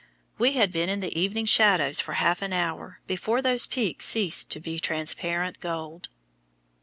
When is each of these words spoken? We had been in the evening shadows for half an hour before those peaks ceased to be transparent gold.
We 0.39 0.53
had 0.53 0.71
been 0.71 0.89
in 0.89 0.99
the 1.01 1.15
evening 1.15 1.45
shadows 1.45 1.99
for 2.01 2.13
half 2.13 2.41
an 2.41 2.53
hour 2.53 3.01
before 3.05 3.39
those 3.39 3.67
peaks 3.67 4.05
ceased 4.07 4.49
to 4.49 4.59
be 4.59 4.79
transparent 4.79 5.59
gold. 5.59 6.09